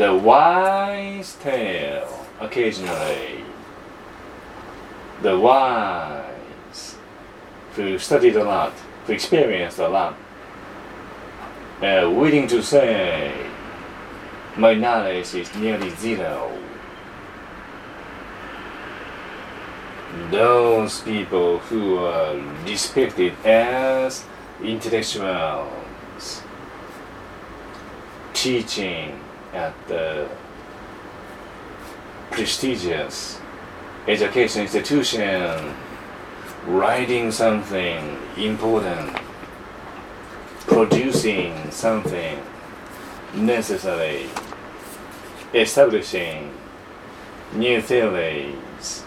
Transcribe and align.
The 0.00 0.14
wise 0.14 1.34
tale 1.42 2.26
occasionally. 2.40 3.44
The 5.20 5.38
wise 5.38 6.96
who 7.74 7.98
studied 7.98 8.36
a 8.36 8.44
lot, 8.44 8.72
who 9.04 9.12
experienced 9.12 9.78
a 9.78 9.88
lot, 9.88 10.16
uh, 11.82 11.86
are 11.86 12.08
willing 12.08 12.46
to 12.46 12.62
say, 12.62 13.30
my 14.56 14.72
knowledge 14.72 15.34
is 15.34 15.54
nearly 15.56 15.90
zero. 15.90 16.50
Those 20.30 21.02
people 21.02 21.58
who 21.58 21.98
are 21.98 22.36
respected 22.64 23.34
as 23.44 24.24
intellectuals 24.62 26.40
teaching 28.32 29.20
at 29.52 29.74
the 29.88 30.28
prestigious 32.30 33.40
education 34.06 34.62
institution, 34.62 35.74
writing 36.66 37.30
something 37.30 38.18
important, 38.36 39.16
producing 40.66 41.70
something 41.70 42.40
necessary, 43.34 44.26
establishing 45.54 46.52
new 47.52 47.80
theories, 47.80 49.04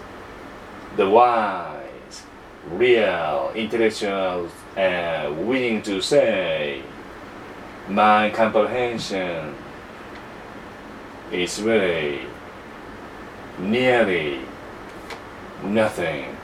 the 0.96 1.10
wise, 1.10 2.24
real 2.70 3.52
intellectuals 3.56 4.52
are 4.78 5.32
willing 5.32 5.82
to 5.82 6.02
say, 6.02 6.82
my 7.90 8.30
comprehension 8.30 9.56
is 11.32 11.62
really 11.62 12.22
nearly 13.60 14.40
nothing. 15.64 16.36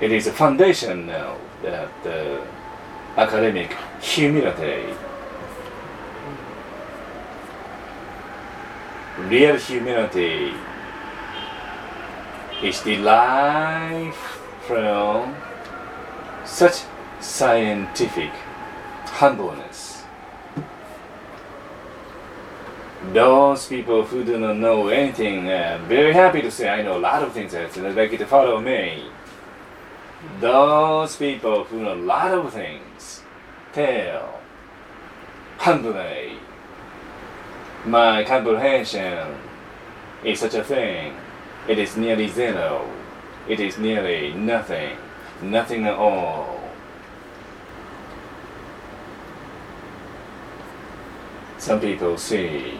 It 0.00 0.12
is 0.12 0.26
a 0.26 0.32
foundation 0.32 1.06
now 1.06 1.36
that 1.62 1.90
the 2.02 2.42
academic 3.16 3.76
humility, 4.00 4.92
real 9.18 9.56
humility, 9.56 10.52
is 12.62 12.80
derived 12.80 14.14
from 14.66 15.34
such 16.44 16.82
scientific 17.20 18.30
humbleness. 19.06 20.03
Those 23.12 23.66
people 23.66 24.04
who 24.04 24.24
do 24.24 24.38
not 24.38 24.56
know 24.56 24.88
anything 24.88 25.48
are 25.48 25.78
very 25.78 26.12
happy 26.12 26.42
to 26.42 26.50
say, 26.50 26.68
I 26.68 26.82
know 26.82 26.96
a 26.96 26.98
lot 26.98 27.22
of 27.22 27.32
things, 27.32 27.54
uh, 27.54 27.68
and 27.76 27.84
they'd 27.84 27.94
like 27.94 28.12
you 28.12 28.18
to 28.18 28.26
follow 28.26 28.60
me. 28.60 29.04
Those 30.40 31.16
people 31.16 31.64
who 31.64 31.82
know 31.82 31.94
a 31.94 31.96
lot 31.96 32.32
of 32.32 32.52
things 32.52 33.22
tell 33.72 34.40
humbly, 35.58 36.38
my 37.84 38.24
comprehension 38.24 39.36
is 40.24 40.40
such 40.40 40.54
a 40.54 40.64
thing. 40.64 41.14
It 41.68 41.78
is 41.78 41.96
nearly 41.96 42.28
zero. 42.28 42.90
It 43.48 43.60
is 43.60 43.78
nearly 43.78 44.32
nothing. 44.32 44.96
Nothing 45.42 45.86
at 45.86 45.94
all. 45.94 46.63
Some 51.64 51.80
people 51.80 52.18
see 52.18 52.78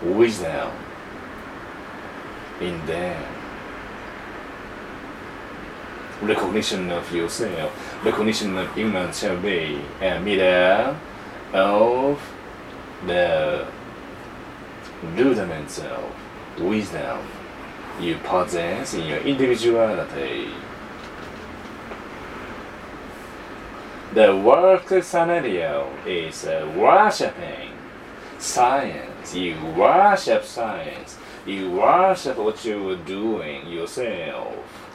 wisdom 0.00 0.70
in 2.60 2.86
them. 2.86 3.20
Recognition 6.22 6.92
of 6.92 7.12
yourself, 7.12 8.04
recognition 8.04 8.56
of 8.56 8.72
human 8.72 9.12
shall 9.12 9.36
be 9.38 9.80
a 10.00 10.20
mirror 10.20 10.96
of 11.52 12.22
the 13.04 13.66
rudiments 15.16 15.80
of 15.80 16.14
wisdom 16.60 17.18
you 17.98 18.16
possess 18.22 18.94
in 18.94 19.08
your 19.08 19.18
individuality. 19.22 20.50
The 24.12 24.36
work 24.36 25.04
scenario 25.04 25.88
is 26.04 26.44
worshipping 26.44 27.70
science. 28.40 29.36
You 29.36 29.54
worship 29.76 30.44
science. 30.44 31.16
You 31.46 31.70
worship 31.70 32.36
what 32.36 32.64
you're 32.64 32.96
doing 32.96 33.68
yourself. 33.68 34.89